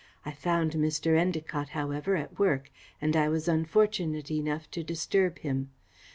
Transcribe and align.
I 0.25 0.31
found 0.31 0.71
Mr. 0.71 1.15
Endacott, 1.15 1.69
however, 1.69 2.15
at 2.15 2.39
work, 2.39 2.71
and 2.99 3.15
I 3.15 3.29
was 3.29 3.47
unfortunate 3.47 4.31
enough 4.31 4.67
to 4.71 4.83
disturb 4.83 5.37
him. 5.37 5.69